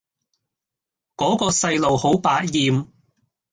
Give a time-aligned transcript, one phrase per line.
[1.15, 2.87] 嗰個細路好百厭